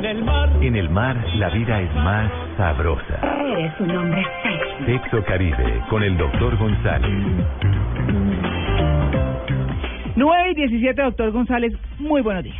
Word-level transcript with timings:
En 0.00 0.06
el 0.06 0.24
mar. 0.24 0.48
En 0.62 0.76
el 0.76 0.88
mar, 0.88 1.16
la 1.36 1.50
vida 1.50 1.80
es 1.82 1.94
más 1.96 2.32
sabrosa. 2.56 3.20
Eres 3.52 3.72
un 3.80 3.90
hombre 3.90 4.24
sexy. 4.42 4.84
Sexo 4.86 5.22
Caribe, 5.24 5.82
con 5.90 6.02
el 6.02 6.16
doctor 6.16 6.56
González. 6.56 7.10
9 10.16 10.50
y 10.50 10.54
17, 10.54 11.02
doctor 11.02 11.30
González, 11.32 11.74
muy 11.98 12.22
buenos 12.22 12.44
días. 12.44 12.56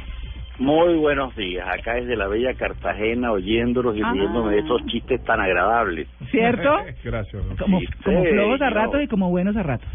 Muy 0.59 0.97
buenos 0.99 1.35
días, 1.37 1.67
acá 1.67 1.95
desde 1.95 2.15
la 2.17 2.27
bella 2.29 2.53
Cartagena, 2.55 3.33
oyéndolos 3.33 3.97
y 3.97 4.03
Ah. 4.03 4.13
riéndome 4.13 4.53
de 4.53 4.59
estos 4.61 4.85
chistes 4.87 5.25
tan 5.25 5.41
agradables. 5.41 6.09
¿Cierto? 6.31 6.77
Gracias. 7.05 7.43
Como, 7.59 7.81
Sí, 7.81 7.87
como 8.05 8.23
flojos 8.25 8.61
a 8.61 8.69
ratos 8.71 9.03
y 9.03 9.07
como 9.09 9.31
buenos 9.31 9.57
a 9.57 9.63
ratos. 9.63 9.89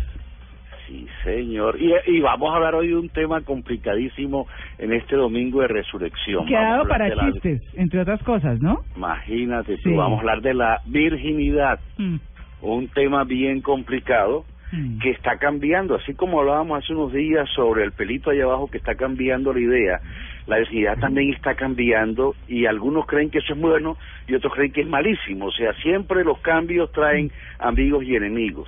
Sí, 0.87 1.07
señor. 1.23 1.77
Y, 1.79 1.93
y 2.07 2.19
vamos 2.21 2.51
a 2.51 2.55
hablar 2.57 2.75
hoy 2.75 2.87
de 2.89 2.95
un 2.95 3.09
tema 3.09 3.41
complicadísimo 3.41 4.47
en 4.77 4.93
este 4.93 5.15
domingo 5.15 5.61
de 5.61 5.67
resurrección. 5.69 6.45
Que 6.45 6.55
ha 6.55 6.59
Vamos 6.61 6.67
a 6.67 6.71
dado 6.71 6.81
hablar 6.93 6.97
para 7.09 7.15
la- 7.27 7.31
chistes, 7.31 7.61
entre 7.75 8.01
otras 8.01 8.21
cosas, 8.23 8.59
¿no? 8.61 8.81
Imagínate, 8.95 9.77
tú, 9.77 9.89
Sí. 9.89 9.95
vamos 9.95 10.17
a 10.17 10.19
hablar 10.21 10.41
de 10.41 10.53
la 10.53 10.81
virginidad, 10.85 11.79
Mm, 11.97 12.17
un 12.61 12.87
tema 12.89 13.23
bien 13.23 13.61
complicado 13.61 14.43
mm. 14.71 14.99
que 14.99 15.11
está 15.11 15.37
cambiando, 15.37 15.95
así 15.95 16.13
como 16.13 16.39
hablábamos 16.41 16.83
hace 16.83 16.93
unos 16.93 17.13
días 17.13 17.47
sobre 17.55 17.83
el 17.83 17.91
pelito 17.93 18.31
allá 18.31 18.43
abajo 18.45 18.69
que 18.69 18.77
está 18.77 18.95
cambiando 18.95 19.53
la 19.53 19.59
idea, 19.59 19.99
la 20.47 20.57
virginidad 20.57 20.97
también 20.99 21.33
está 21.33 21.55
cambiando 21.55 22.35
y 22.47 22.65
algunos 22.65 23.05
creen 23.05 23.29
que 23.29 23.37
eso 23.39 23.53
es 23.53 23.59
bueno 23.59 23.97
y 24.27 24.35
otros 24.35 24.53
creen 24.53 24.71
que 24.71 24.81
es 24.81 24.87
malísimo, 24.87 25.45
o 25.45 25.51
sea, 25.51 25.73
siempre 25.81 26.23
los 26.23 26.39
cambios 26.39 26.91
traen 26.91 27.31
amigos 27.59 28.03
y 28.03 28.15
enemigos. 28.15 28.67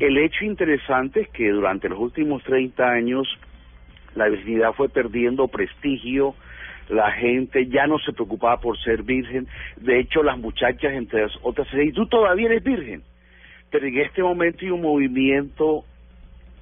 El 0.00 0.16
hecho 0.18 0.44
interesante 0.44 1.20
es 1.22 1.28
que 1.28 1.50
durante 1.50 1.88
los 1.88 1.98
últimos 1.98 2.42
30 2.44 2.88
años 2.88 3.26
la 4.14 4.28
virginidad 4.28 4.72
fue 4.72 4.88
perdiendo 4.88 5.48
prestigio, 5.48 6.34
la 6.88 7.10
gente 7.12 7.66
ya 7.66 7.86
no 7.86 7.98
se 7.98 8.12
preocupaba 8.12 8.60
por 8.60 8.78
ser 8.78 9.02
virgen, 9.02 9.46
de 9.76 10.00
hecho 10.00 10.22
las 10.22 10.38
muchachas 10.38 10.92
entre 10.92 11.22
las 11.22 11.32
otras 11.42 11.66
¿y 11.72 11.92
tú 11.92 12.06
todavía 12.06 12.46
eres 12.46 12.62
virgen? 12.62 13.02
Pero 13.70 13.86
en 13.86 13.98
este 13.98 14.22
momento 14.22 14.58
hay 14.62 14.70
un 14.70 14.82
movimiento 14.82 15.84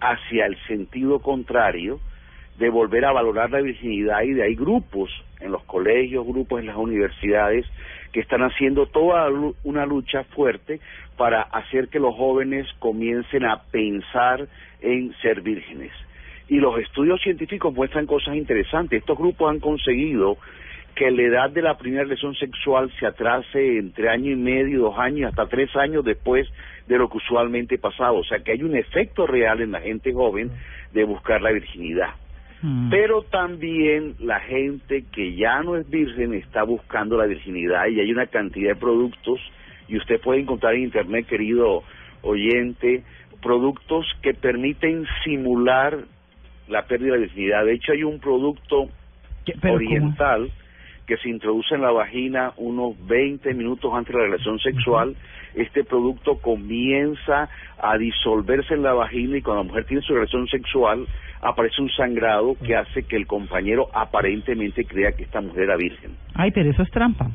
hacia 0.00 0.46
el 0.46 0.56
sentido 0.66 1.18
contrario 1.20 2.00
de 2.58 2.70
volver 2.70 3.04
a 3.04 3.12
valorar 3.12 3.50
la 3.50 3.60
virginidad 3.60 4.22
y 4.22 4.32
de 4.32 4.44
hay 4.44 4.54
grupos 4.54 5.10
en 5.40 5.52
los 5.52 5.64
colegios, 5.64 6.26
grupos 6.26 6.60
en 6.60 6.66
las 6.66 6.76
universidades 6.76 7.66
que 8.12 8.20
están 8.20 8.42
haciendo 8.42 8.86
toda 8.86 9.28
una 9.64 9.86
lucha 9.86 10.24
fuerte 10.24 10.80
para 11.16 11.42
hacer 11.42 11.88
que 11.88 11.98
los 11.98 12.14
jóvenes 12.14 12.66
comiencen 12.78 13.44
a 13.44 13.62
pensar 13.70 14.46
en 14.80 15.14
ser 15.22 15.40
vírgenes. 15.40 15.92
Y 16.48 16.56
los 16.56 16.78
estudios 16.78 17.20
científicos 17.22 17.72
muestran 17.74 18.06
cosas 18.06 18.36
interesantes. 18.36 19.00
Estos 19.00 19.18
grupos 19.18 19.50
han 19.50 19.60
conseguido 19.60 20.36
que 20.94 21.10
la 21.10 21.22
edad 21.22 21.50
de 21.50 21.62
la 21.62 21.78
primera 21.78 22.04
relación 22.04 22.34
sexual 22.34 22.92
se 22.98 23.06
atrase 23.06 23.78
entre 23.78 24.08
año 24.08 24.30
y 24.30 24.36
medio, 24.36 24.80
dos 24.80 24.98
años, 24.98 25.30
hasta 25.30 25.46
tres 25.46 25.74
años 25.76 26.04
después 26.04 26.46
de 26.86 26.98
lo 26.98 27.08
que 27.08 27.18
usualmente 27.18 27.78
pasaba. 27.78 28.12
O 28.12 28.24
sea 28.24 28.40
que 28.40 28.52
hay 28.52 28.62
un 28.62 28.76
efecto 28.76 29.26
real 29.26 29.60
en 29.60 29.72
la 29.72 29.80
gente 29.80 30.12
joven 30.12 30.50
de 30.92 31.04
buscar 31.04 31.40
la 31.40 31.52
virginidad. 31.52 32.10
Mm. 32.60 32.90
Pero 32.90 33.22
también 33.22 34.14
la 34.20 34.40
gente 34.40 35.04
que 35.12 35.34
ya 35.34 35.62
no 35.62 35.76
es 35.76 35.88
virgen 35.88 36.34
está 36.34 36.62
buscando 36.62 37.16
la 37.16 37.26
virginidad 37.26 37.86
y 37.86 38.00
hay 38.00 38.12
una 38.12 38.26
cantidad 38.26 38.74
de 38.74 38.80
productos 38.80 39.40
y 39.88 39.96
usted 39.96 40.20
puede 40.20 40.40
encontrar 40.40 40.74
en 40.74 40.82
internet, 40.82 41.26
querido 41.26 41.82
oyente, 42.22 43.02
productos 43.42 44.06
que 44.22 44.32
permiten 44.34 45.06
simular 45.24 46.04
la 46.72 46.86
pérdida 46.86 47.14
de 47.14 47.20
virginidad. 47.20 47.64
De 47.64 47.74
hecho, 47.74 47.92
hay 47.92 48.02
un 48.02 48.18
producto 48.18 48.88
oriental 49.68 50.50
que 51.06 51.16
se 51.16 51.28
introduce 51.28 51.74
en 51.74 51.82
la 51.82 51.90
vagina 51.90 52.52
unos 52.56 52.94
20 53.06 53.54
minutos 53.54 53.92
antes 53.94 54.14
de 54.14 54.20
la 54.20 54.26
relación 54.26 54.58
sexual. 54.58 55.14
Este 55.54 55.84
producto 55.84 56.38
comienza 56.38 57.48
a 57.78 57.98
disolverse 57.98 58.74
en 58.74 58.82
la 58.82 58.94
vagina 58.94 59.36
y 59.36 59.42
cuando 59.42 59.64
la 59.64 59.68
mujer 59.68 59.84
tiene 59.84 60.02
su 60.02 60.14
relación 60.14 60.46
sexual 60.48 61.06
aparece 61.42 61.82
un 61.82 61.90
sangrado 61.90 62.56
que 62.64 62.76
hace 62.76 63.02
que 63.02 63.16
el 63.16 63.26
compañero 63.26 63.88
aparentemente 63.92 64.84
crea 64.84 65.12
que 65.12 65.24
esta 65.24 65.40
mujer 65.40 65.64
era 65.64 65.76
virgen. 65.76 66.12
Ay, 66.34 66.52
pero 66.52 66.70
eso 66.70 66.82
es 66.82 66.90
trampa. 66.90 67.30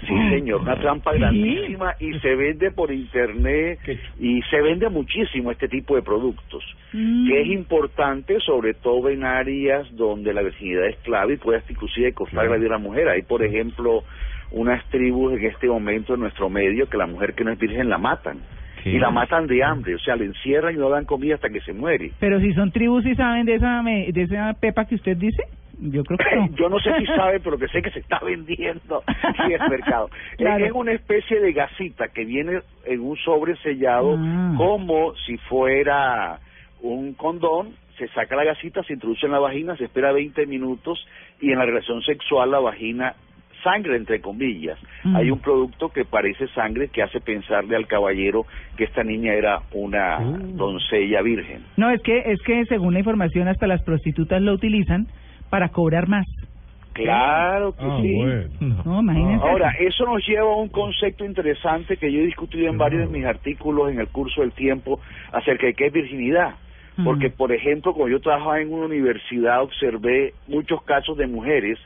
Sí, 0.00 0.14
señor, 0.30 0.60
una 0.60 0.76
trampa 0.76 1.12
Sí. 1.12 1.18
grandísima 1.18 1.94
y 1.98 2.18
se 2.20 2.34
vende 2.36 2.70
por 2.70 2.92
internet 2.92 3.80
y 4.20 4.40
se 4.42 4.60
vende 4.60 4.88
muchísimo 4.88 5.50
este 5.50 5.68
tipo 5.68 5.96
de 5.96 6.02
productos, 6.02 6.62
Mm. 6.92 7.28
que 7.28 7.40
es 7.42 7.46
importante 7.48 8.38
sobre 8.40 8.74
todo 8.74 9.08
en 9.10 9.24
áreas 9.24 9.86
donde 9.96 10.32
la 10.32 10.42
virginidad 10.42 10.86
es 10.86 10.96
clave 10.98 11.34
y 11.34 11.36
puede 11.38 11.58
hasta 11.58 11.72
inclusive 11.72 12.12
costar 12.12 12.46
la 12.48 12.56
vida 12.56 12.68
a 12.68 12.72
la 12.72 12.78
mujer. 12.78 13.08
Hay, 13.08 13.22
por 13.22 13.42
ejemplo, 13.44 14.04
unas 14.52 14.84
tribus 14.90 15.32
en 15.34 15.44
este 15.46 15.66
momento 15.66 16.14
en 16.14 16.20
nuestro 16.20 16.48
medio 16.48 16.88
que 16.88 16.96
la 16.96 17.06
mujer 17.06 17.34
que 17.34 17.44
no 17.44 17.50
es 17.52 17.58
virgen 17.58 17.88
la 17.88 17.98
matan. 17.98 18.38
Y 18.84 18.98
la 18.98 19.10
matan 19.10 19.48
de 19.48 19.62
hambre, 19.62 19.96
o 19.96 19.98
sea, 19.98 20.16
la 20.16 20.24
encierran 20.24 20.74
y 20.74 20.78
no 20.78 20.88
dan 20.88 21.04
comida 21.04 21.34
hasta 21.34 21.50
que 21.50 21.60
se 21.60 21.72
muere. 21.74 22.12
Pero 22.20 22.40
si 22.40 22.54
son 22.54 22.70
tribus 22.70 23.04
y 23.04 23.14
saben 23.16 23.44
de 23.44 23.56
esa, 23.56 23.82
de 23.82 24.22
esa 24.22 24.54
pepa 24.58 24.86
que 24.86 24.94
usted 24.94 25.16
dice, 25.16 25.42
yo 25.80 26.02
creo 26.04 26.18
que 26.18 26.36
no. 26.36 26.48
Yo 26.56 26.68
no 26.68 26.78
sé 26.80 26.90
si 26.98 27.06
sabe, 27.06 27.40
pero 27.40 27.58
que 27.58 27.68
sé 27.68 27.82
que 27.82 27.90
se 27.90 28.00
está 28.00 28.18
vendiendo 28.20 29.02
en 29.44 29.52
el 29.52 29.60
mercado. 29.70 30.10
Claro. 30.36 30.64
Es 30.64 30.72
una 30.72 30.92
especie 30.92 31.40
de 31.40 31.52
gasita 31.52 32.08
que 32.08 32.24
viene 32.24 32.60
en 32.84 33.00
un 33.00 33.16
sobre 33.18 33.56
sellado 33.58 34.16
Ah. 34.18 34.54
como 34.56 35.14
si 35.26 35.36
fuera 35.38 36.38
un 36.82 37.14
condón. 37.14 37.74
Se 37.98 38.06
saca 38.08 38.36
la 38.36 38.44
gasita, 38.44 38.82
se 38.84 38.92
introduce 38.92 39.26
en 39.26 39.32
la 39.32 39.40
vagina, 39.40 39.76
se 39.76 39.84
espera 39.84 40.12
20 40.12 40.46
minutos 40.46 41.04
y 41.40 41.50
en 41.50 41.58
la 41.58 41.64
relación 41.66 42.00
sexual 42.02 42.50
la 42.52 42.60
vagina 42.60 43.14
sangre 43.64 43.96
entre 43.96 44.20
comillas. 44.20 44.78
Mm. 45.02 45.16
Hay 45.16 45.30
un 45.32 45.40
producto 45.40 45.88
que 45.88 46.04
parece 46.04 46.46
sangre 46.54 46.88
que 46.88 47.02
hace 47.02 47.20
pensarle 47.20 47.74
al 47.74 47.88
caballero 47.88 48.46
que 48.76 48.84
esta 48.84 49.02
niña 49.02 49.32
era 49.34 49.62
una 49.72 50.20
doncella 50.20 51.22
virgen. 51.22 51.64
No, 51.76 51.90
es 51.90 52.00
que, 52.02 52.18
es 52.26 52.40
que 52.42 52.64
según 52.66 52.92
la 52.92 53.00
información 53.00 53.48
hasta 53.48 53.66
las 53.66 53.82
prostitutas 53.82 54.40
lo 54.40 54.52
utilizan 54.52 55.08
para 55.50 55.68
cobrar 55.70 56.08
más. 56.08 56.26
Claro 56.92 57.72
que 57.76 57.84
Ah, 57.84 57.98
sí. 58.02 58.14
bueno. 58.16 58.82
No, 58.84 59.00
imagínense. 59.00 59.46
Ahora, 59.46 59.70
eso 59.78 60.04
nos 60.04 60.26
lleva 60.26 60.50
a 60.50 60.56
un 60.56 60.68
concepto 60.68 61.24
interesante 61.24 61.96
que 61.96 62.10
yo 62.12 62.20
he 62.20 62.26
discutido 62.26 62.68
en 62.68 62.76
varios 62.78 63.02
de 63.10 63.18
mis 63.18 63.24
artículos 63.24 63.90
en 63.92 64.00
el 64.00 64.08
curso 64.08 64.40
del 64.40 64.50
tiempo 64.52 65.00
acerca 65.32 65.66
de 65.66 65.74
qué 65.74 65.86
es 65.86 65.92
virginidad. 65.92 66.54
Porque, 67.04 67.30
por 67.30 67.52
ejemplo, 67.52 67.92
cuando 67.94 68.16
yo 68.16 68.20
trabajaba 68.20 68.60
en 68.60 68.72
una 68.72 68.86
universidad, 68.86 69.62
observé 69.62 70.34
muchos 70.48 70.82
casos 70.82 71.16
de 71.16 71.28
mujeres 71.28 71.78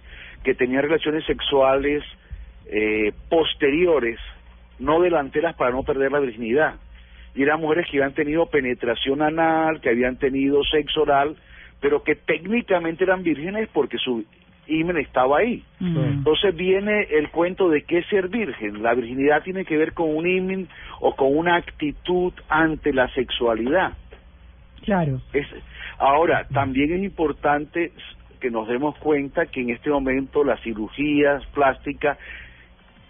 que 0.43 0.55
tenían 0.55 0.83
relaciones 0.85 1.27
sexuales 1.27 2.03
eh, 2.65 3.13
posteriores, 3.29 4.19
no 4.79 5.01
delanteras 5.03 5.55
para 5.57 5.71
no 5.73 5.83
perder 5.83 6.13
la 6.13 6.21
virginidad. 6.21 6.77
Y 7.35 7.43
eran 7.43 7.61
mujeres 7.61 7.87
que 7.91 7.99
habían 7.99 8.15
tenido 8.15 8.47
penetración 8.47 9.21
anal, 9.21 9.83
que 9.83 9.91
habían 9.91 10.17
tenido 10.17 10.65
sexo 10.65 11.03
oral, 11.03 11.37
pero 11.83 12.03
que 12.05 12.15
técnicamente 12.15 13.05
eran 13.05 13.23
vírgenes 13.23 13.69
porque 13.73 13.99
su 13.99 14.25
himen 14.69 14.97
estaba 14.97 15.39
ahí. 15.39 15.63
Mm. 15.81 15.99
Entonces 15.99 16.55
viene 16.55 17.09
el 17.11 17.29
cuento 17.31 17.69
de 17.69 17.83
qué 17.83 17.99
es 17.99 18.07
ser 18.07 18.29
virgen. 18.29 18.83
La 18.83 18.95
virginidad 18.95 19.43
tiene 19.43 19.65
que 19.65 19.77
ver 19.77 19.93
con 19.93 20.17
un 20.17 20.27
imen 20.27 20.69
o 21.01 21.15
con 21.17 21.37
una 21.37 21.57
actitud 21.57 22.33
ante 22.49 22.93
la 22.93 23.09
sexualidad. 23.09 23.93
Claro. 24.85 25.21
Es, 25.33 25.47
ahora, 25.99 26.47
también 26.55 26.93
es 26.93 27.03
importante 27.03 27.93
que 28.41 28.51
nos 28.51 28.69
demos 28.69 28.97
cuenta 28.99 29.47
que 29.47 29.61
en 29.61 29.71
este 29.71 29.91
momento 29.91 30.45
las 30.45 30.61
cirugías 30.63 31.45
plásticas 31.47 32.17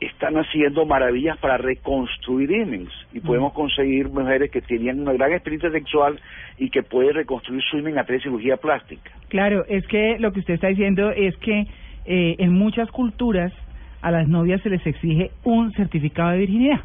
están 0.06 0.34
haciendo 0.36 0.84
maravillas 0.86 1.36
para 1.38 1.56
reconstruir 1.58 2.50
imens 2.50 2.90
y 3.12 3.20
podemos 3.20 3.52
conseguir 3.52 4.08
mujeres 4.08 4.50
que 4.50 4.60
tenían 4.60 5.00
una 5.00 5.12
gran 5.12 5.32
experiencia 5.32 5.70
sexual 5.70 6.18
y 6.58 6.70
que 6.70 6.82
pueden 6.82 7.14
reconstruir 7.14 7.62
su 7.70 7.78
imen 7.78 7.98
a 7.98 8.04
través 8.04 8.22
de 8.22 8.30
cirugía 8.30 8.56
plástica. 8.56 9.10
Claro, 9.28 9.64
es 9.68 9.86
que 9.86 10.16
lo 10.18 10.32
que 10.32 10.40
usted 10.40 10.54
está 10.54 10.68
diciendo 10.68 11.10
es 11.10 11.36
que 11.38 11.66
eh, 12.04 12.36
en 12.38 12.52
muchas 12.52 12.90
culturas 12.90 13.52
a 14.00 14.10
las 14.10 14.26
novias 14.28 14.60
se 14.62 14.70
les 14.70 14.84
exige 14.86 15.30
un 15.44 15.70
certificado 15.72 16.30
de 16.30 16.38
virginidad, 16.38 16.80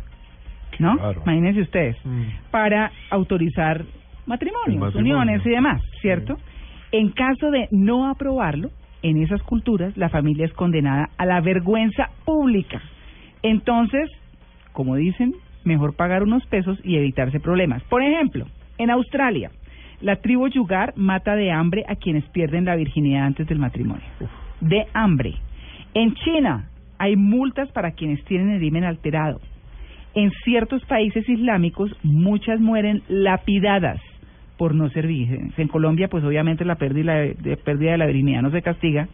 ¿no? 0.79 0.95
Claro. 0.97 1.21
Imagínense 1.23 1.61
ustedes, 1.61 1.95
Mm. 2.05 2.23
para 2.51 2.91
autorizar 3.09 3.83
matrimonios, 4.27 4.79
matrimonio. 4.79 5.15
uniones 5.17 5.45
y 5.45 5.49
demás, 5.49 5.81
¿cierto? 6.01 6.37
En 6.91 7.09
caso 7.09 7.49
de 7.51 7.67
no 7.71 8.09
aprobarlo, 8.09 8.69
en 9.01 9.21
esas 9.23 9.41
culturas 9.43 9.95
la 9.97 10.09
familia 10.09 10.45
es 10.45 10.53
condenada 10.53 11.09
a 11.17 11.25
la 11.25 11.41
vergüenza 11.41 12.09
pública. 12.25 12.81
Entonces, 13.47 14.09
como 14.73 14.97
dicen, 14.97 15.33
mejor 15.63 15.95
pagar 15.95 16.21
unos 16.21 16.45
pesos 16.47 16.77
y 16.83 16.97
evitarse 16.97 17.39
problemas. 17.39 17.81
Por 17.83 18.03
ejemplo, 18.03 18.45
en 18.77 18.91
Australia, 18.91 19.51
la 20.01 20.17
tribu 20.17 20.49
Yugar 20.49 20.93
mata 20.97 21.37
de 21.37 21.49
hambre 21.49 21.85
a 21.87 21.95
quienes 21.95 22.25
pierden 22.25 22.65
la 22.65 22.75
virginidad 22.75 23.25
antes 23.25 23.47
del 23.47 23.57
matrimonio. 23.57 24.03
De 24.59 24.85
hambre. 24.93 25.35
En 25.93 26.13
China 26.15 26.67
hay 26.97 27.15
multas 27.15 27.71
para 27.71 27.91
quienes 27.91 28.21
tienen 28.25 28.49
el 28.49 28.63
himen 28.63 28.83
alterado. 28.83 29.39
En 30.13 30.29
ciertos 30.43 30.83
países 30.83 31.27
islámicos 31.29 31.95
muchas 32.03 32.59
mueren 32.59 33.01
lapidadas 33.07 34.01
por 34.57 34.75
no 34.75 34.89
ser 34.89 35.07
vírgenes. 35.07 35.57
En 35.57 35.69
Colombia, 35.69 36.09
pues 36.09 36.25
obviamente 36.25 36.65
la 36.65 36.75
pérdida, 36.75 37.13
de 37.15 37.55
pérdida 37.55 37.91
de 37.91 37.97
la 37.97 38.07
virginidad 38.07 38.41
no 38.41 38.51
se 38.51 38.61
castiga. 38.61 39.07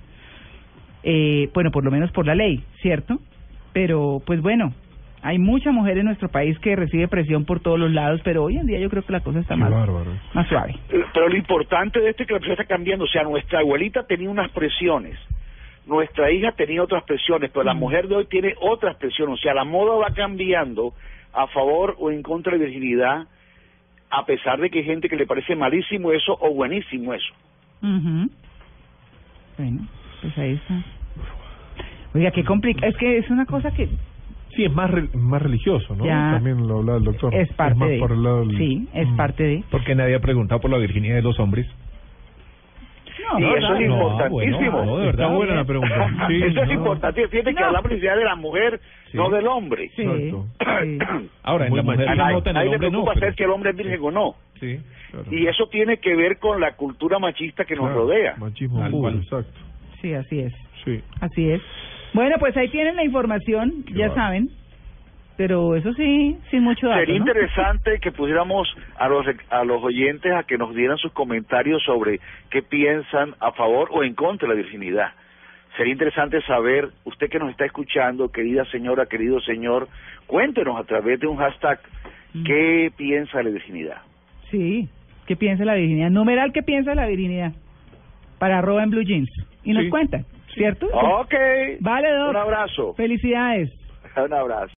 eh, 1.03 1.49
bueno, 1.53 1.69
por 1.69 1.83
lo 1.83 1.91
menos 1.91 2.11
por 2.11 2.25
la 2.25 2.33
ley, 2.33 2.63
¿cierto? 2.81 3.19
Pero, 3.73 4.21
pues 4.25 4.41
bueno, 4.41 4.73
hay 5.23 5.39
mucha 5.39 5.71
mujer 5.71 5.97
en 5.97 6.05
nuestro 6.05 6.29
país 6.29 6.59
que 6.59 6.75
recibe 6.75 7.07
presión 7.07 7.45
por 7.45 7.61
todos 7.61 7.79
los 7.79 7.91
lados, 7.91 8.21
pero 8.23 8.43
hoy 8.43 8.57
en 8.57 8.67
día 8.67 8.79
yo 8.79 8.89
creo 8.89 9.03
que 9.03 9.13
la 9.13 9.21
cosa 9.21 9.39
está 9.39 9.55
más, 9.55 9.71
más 10.33 10.47
suave. 10.47 10.75
Pero 10.89 11.29
lo 11.29 11.37
importante 11.37 11.99
de 11.99 12.09
esto 12.09 12.23
es 12.23 12.27
que 12.27 12.33
la 12.33 12.39
presión 12.39 12.59
está 12.59 12.65
cambiando. 12.65 13.05
O 13.05 13.07
sea, 13.07 13.23
nuestra 13.23 13.59
abuelita 13.59 14.05
tenía 14.05 14.29
unas 14.29 14.51
presiones, 14.51 15.17
nuestra 15.85 16.29
hija 16.29 16.51
tenía 16.51 16.83
otras 16.83 17.03
presiones, 17.03 17.51
pero 17.51 17.63
la 17.63 17.73
mujer 17.73 18.07
de 18.07 18.15
hoy 18.15 18.25
tiene 18.25 18.53
otras 18.61 18.95
presiones. 18.97 19.35
O 19.35 19.41
sea, 19.41 19.53
la 19.53 19.63
moda 19.63 19.95
va 19.95 20.13
cambiando 20.13 20.93
a 21.33 21.47
favor 21.47 21.95
o 21.99 22.11
en 22.11 22.21
contra 22.21 22.53
de 22.53 22.59
la 22.59 22.65
virginidad, 22.65 23.27
a 24.09 24.25
pesar 24.25 24.59
de 24.59 24.69
que 24.69 24.79
hay 24.79 24.85
gente 24.85 25.09
que 25.09 25.15
le 25.15 25.25
parece 25.25 25.55
malísimo 25.55 26.11
eso 26.11 26.37
o 26.39 26.53
buenísimo 26.53 27.13
eso. 27.13 27.33
Bueno, 27.81 28.29
pues 30.21 30.37
ahí 30.37 30.53
está. 30.53 30.83
Oiga, 32.13 32.31
qué 32.31 32.43
complicado. 32.43 32.87
Es 32.91 32.97
que 32.97 33.17
es 33.17 33.29
una 33.29 33.45
cosa 33.45 33.71
que 33.71 33.87
Sí, 34.55 34.65
es 34.65 34.71
más 34.71 34.89
re- 34.91 35.09
más 35.15 35.41
religioso, 35.41 35.95
¿no? 35.95 36.05
Ya. 36.05 36.33
También 36.35 36.67
lo 36.67 36.77
hablaba 36.77 36.99
el 36.99 37.03
doctor. 37.05 37.33
es 37.33 37.51
parte 37.53 37.75
más 37.75 37.89
de... 37.89 37.97
por 37.97 38.11
el 38.11 38.21
lado 38.21 38.45
del- 38.45 38.55
Sí, 38.57 38.87
es 38.93 39.07
Mm. 39.07 39.15
parte 39.17 39.43
de... 39.43 39.63
Porque 39.71 39.95
nadie 39.95 40.13
ha 40.15 40.19
preguntado 40.19 40.61
por 40.61 40.69
la 40.69 40.77
virginidad 40.77 41.15
de 41.15 41.21
los 41.23 41.39
hombres. 41.39 41.65
No, 43.31 43.39
y 43.39 43.41
no, 43.41 43.55
eso 43.55 43.73
es 43.75 43.87
no, 43.87 43.95
importantísimo. 43.95 44.71
bueno, 44.71 44.85
no, 44.85 44.97
de 44.99 45.05
verdad. 45.07 45.25
Está 45.25 45.35
buena 45.37 45.55
la 45.55 45.65
pregunta. 45.65 46.09
Sí, 46.27 46.35
eso 46.43 46.61
es 46.61 46.67
no. 46.67 46.73
importante. 46.73 47.27
Fíjate 47.29 47.53
que 47.55 47.59
No. 47.61 47.65
hablamos 47.67 47.89
de 47.89 47.95
la 47.97 48.01
idea 48.03 48.15
de 48.15 48.25
la 48.25 48.35
mujer, 48.35 48.79
Sí. 49.11 49.17
no 49.17 49.29
del 49.31 49.47
hombre. 49.47 49.89
Sí. 49.95 50.03
Ahora, 51.43 51.67
en 51.67 51.75
la 51.75 51.81
mujer 51.83 52.09
A 52.09 52.15
nadie 52.15 52.37
el 52.65 52.69
le 52.71 52.77
preocupa 52.77 53.11
pero- 53.15 53.25
ser 53.27 53.35
que 53.35 53.43
el 53.45 53.49
hombre 53.51 53.69
es 53.71 53.75
virgen 53.77 53.99
o 54.03 54.11
no. 54.11 54.35
Sí. 54.59 54.79
Claro. 55.11 55.25
Y 55.31 55.47
eso 55.47 55.67
tiene 55.67 55.97
que 55.97 56.15
ver 56.15 56.37
con 56.39 56.59
la 56.61 56.75
cultura 56.75 57.17
machista 57.19 57.65
que 57.65 57.75
nos 57.75 57.85
Claro, 57.85 58.01
rodea. 58.01 58.35
Machismo 58.37 58.87
puro, 58.89 59.09
exacto. 59.15 59.59
Sí, 60.01 60.13
así 60.13 60.39
es. 60.39 60.53
Sí. 60.83 61.01
Así 61.21 61.49
es. 61.49 61.61
Bueno, 62.13 62.35
pues 62.39 62.55
ahí 62.57 62.69
tienen 62.69 62.95
la 62.95 63.03
información, 63.03 63.83
Qué 63.85 63.93
ya 63.93 64.13
saben. 64.13 64.49
Pero 65.35 65.75
eso 65.75 65.93
sí, 65.93 66.37
sin 66.51 66.61
mucho 66.63 66.87
dato, 66.87 66.99
Sería 66.99 67.15
¿no? 67.19 67.25
interesante 67.25 67.99
que 67.99 68.11
pusiéramos 68.11 68.67
a 68.97 69.07
los 69.07 69.25
a 69.49 69.63
los 69.63 69.83
oyentes 69.83 70.31
a 70.31 70.43
que 70.43 70.59
nos 70.59 70.75
dieran 70.75 70.97
sus 70.97 71.11
comentarios 71.11 71.81
sobre 71.83 72.19
qué 72.51 72.61
piensan 72.61 73.33
a 73.39 73.51
favor 73.53 73.89
o 73.91 74.03
en 74.03 74.13
contra 74.13 74.47
de 74.47 74.53
la 74.53 74.61
virginidad. 74.61 75.11
Sería 75.75 75.93
interesante 75.93 76.39
saber, 76.43 76.89
usted 77.03 77.31
que 77.31 77.39
nos 77.39 77.49
está 77.49 77.65
escuchando, 77.65 78.29
querida 78.31 78.63
señora, 78.65 79.07
querido 79.07 79.39
señor, 79.41 79.87
cuéntenos 80.27 80.79
a 80.79 80.83
través 80.83 81.19
de 81.19 81.25
un 81.25 81.37
hashtag 81.37 81.79
Mm. 82.35 82.43
qué 82.45 82.91
piensa 82.95 83.37
de 83.39 83.43
la 83.45 83.49
virginidad. 83.51 83.97
Sí, 84.51 84.87
¿qué 85.27 85.35
piensa 85.35 85.65
la 85.65 85.75
virginidad? 85.75 86.09
Numeral, 86.09 86.51
¿qué 86.51 86.61
piensa 86.63 86.91
de 86.91 86.95
la 86.95 87.07
virginidad? 87.07 87.53
Para 88.43 88.57
arroba 88.59 88.83
en 88.83 88.89
blue 88.89 89.03
jeans. 89.05 89.29
Y 89.63 89.71
nos 89.71 89.85
Sí. 89.85 89.89
cuentan, 89.89 90.25
¿cierto? 90.53 90.87
Ok. 90.87 91.33
Vale, 91.79 92.11
Doc. 92.11 92.29
Un 92.31 92.35
abrazo. 92.35 92.93
Felicidades. 92.95 93.71
Un 94.17 94.33
abrazo. 94.33 94.71